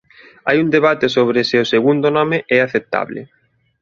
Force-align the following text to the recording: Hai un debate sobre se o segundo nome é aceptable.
Hai 0.47 0.57
un 0.63 0.69
debate 0.75 1.05
sobre 1.17 1.39
se 1.49 1.57
o 1.63 1.69
segundo 1.73 2.07
nome 2.17 2.37
é 2.55 2.59
aceptable. 2.61 3.21